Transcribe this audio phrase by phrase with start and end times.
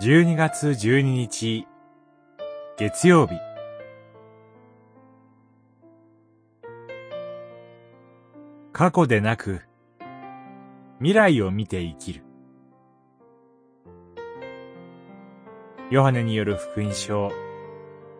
[0.00, 1.66] 12月12日
[2.78, 3.34] 月曜日。
[8.72, 9.60] 過去でなく
[11.00, 12.22] 未来を見て生きる。
[15.90, 17.30] ヨハネによる福音書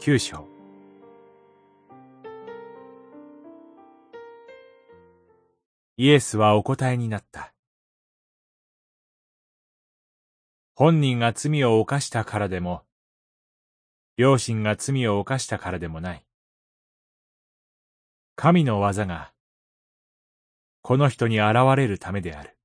[0.00, 0.48] 9章。
[5.96, 7.54] イエスはお答えになった。
[10.80, 12.84] 本人が罪を犯したからでも、
[14.16, 16.24] 両親が罪を犯したからでもない。
[18.36, 19.32] 神の技が、
[20.82, 22.56] この人に現れるためである。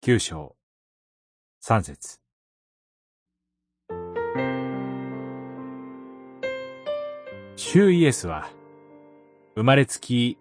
[0.00, 0.56] 九章、
[1.60, 2.18] 三節。
[7.56, 8.48] 主イエスは、
[9.56, 10.38] 生まれつき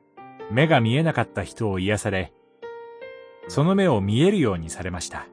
[0.49, 2.31] 目が見えなかった人を癒され、
[3.47, 5.27] その目を見えるようにされました。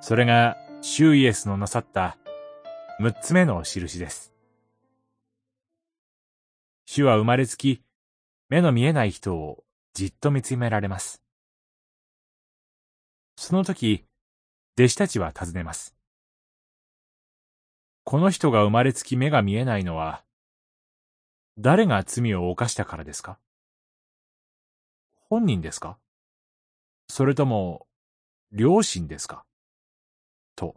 [0.00, 2.18] それが、シュイエスのなさった
[2.98, 4.32] 六つ目の印です。
[6.86, 7.82] 主は生まれつき、
[8.48, 9.62] 目の見えない人を
[9.94, 11.22] じっと見つめられます。
[13.36, 14.04] その時、
[14.76, 15.94] 弟子たちは尋ねます。
[18.04, 20.24] この人が生まれつき目が見えないのは、
[21.58, 23.38] 誰が罪を犯したからですか？
[25.30, 25.96] 本人ですか？
[27.14, 27.86] それとも、
[28.52, 29.44] 両親ですか？
[30.56, 30.76] と。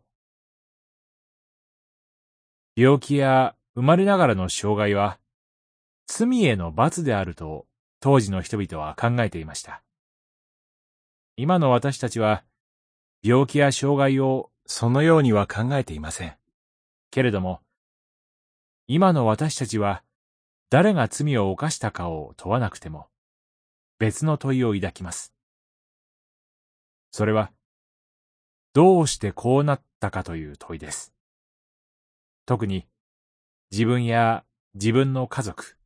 [2.75, 5.17] 病気や生まれながらの障害は、
[6.07, 7.67] 罪への罰であると
[8.01, 9.81] 当時の人々は考えていました。
[11.37, 12.43] 今の私たちは、
[13.23, 16.35] 病気や障害をそのようには考えていません。
[17.11, 17.61] けれども、
[18.87, 20.03] 今の私たちは、
[20.69, 23.07] 誰が罪を犯したかを問わなくても、
[23.99, 25.31] 別の問いを抱きます。
[27.15, 27.49] それは、
[28.73, 31.13] どうしてこうなったかという問いです。
[32.45, 32.85] 特に、
[33.71, 34.43] 自分や
[34.73, 35.77] 自分の家族、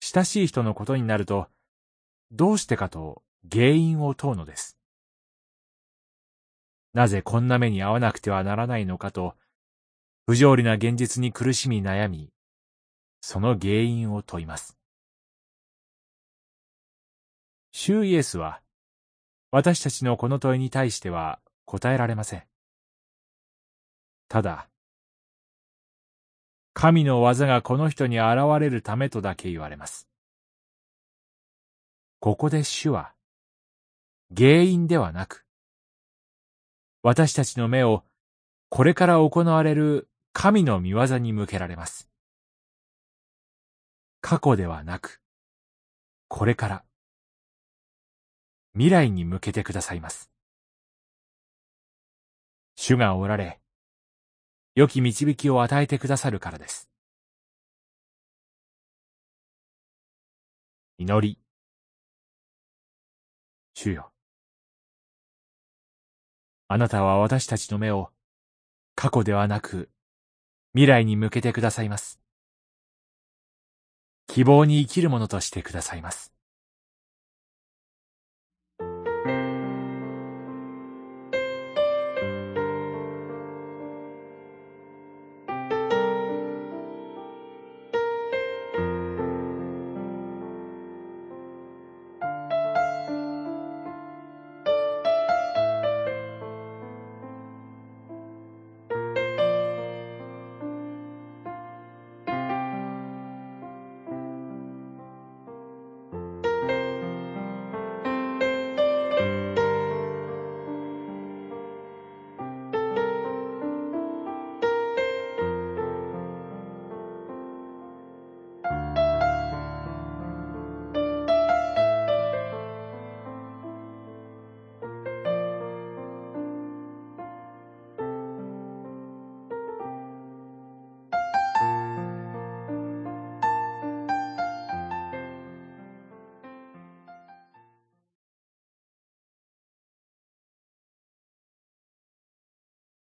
[0.00, 1.48] 親しい人のことになると、
[2.30, 3.22] どうしてかと
[3.52, 4.78] 原因を問うのです。
[6.94, 9.36] なぜこんな目に遭わなくてはならないのかと、
[10.24, 12.30] 不条理な現実に苦しみ悩み、
[13.20, 14.78] その原因を問います。
[17.72, 18.62] シューイエスは、
[19.52, 22.42] 私たちのこの問いに対しては答えられません。
[24.28, 24.70] ただ、
[26.72, 30.08] 神の技がこの人に現れるためとだけ言われます。
[32.18, 33.12] ここで主は、
[34.34, 35.44] 原因ではなく、
[37.02, 38.04] 私たちの目を
[38.70, 42.08] これから行われる神の見業に向けられます。
[44.22, 45.20] 過去ではなく、
[46.28, 46.84] これから。
[48.74, 50.30] 未来に向けてくださいます。
[52.74, 53.60] 主がおられ、
[54.74, 56.88] 良き導きを与えてくださるからです。
[60.96, 61.38] 祈り。
[63.74, 64.10] 主よ。
[66.68, 68.10] あなたは私たちの目を
[68.94, 69.90] 過去ではなく
[70.72, 72.18] 未来に向けてくださいます。
[74.28, 76.32] 希望に生きるものとしてくださいます。